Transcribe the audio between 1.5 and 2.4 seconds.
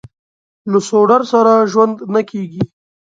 ژوند نه